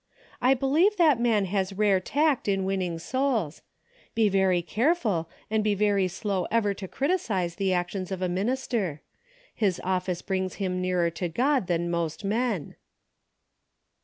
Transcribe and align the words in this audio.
I 0.41 0.55
believe 0.55 0.97
that 0.97 1.19
man 1.19 1.45
has 1.45 1.73
rare 1.73 1.99
tact 1.99 2.47
in 2.47 2.65
winning 2.65 2.97
souls. 2.97 3.61
Be 4.15 4.29
very 4.29 4.63
careful, 4.63 5.29
and 5.47 5.63
be 5.63 5.75
very 5.75 6.07
slow 6.07 6.47
ever 6.49 6.73
to 6.73 6.87
criticise 6.87 7.53
the 7.57 7.71
actions 7.73 8.11
of 8.11 8.23
administer. 8.23 9.01
His 9.53 9.79
office 9.83 10.23
brings 10.23 10.55
him 10.55 10.81
nearer 10.81 11.11
to 11.11 11.29
God 11.29 11.67
than 11.67 11.91
most 11.91 12.25
men." 12.25 12.77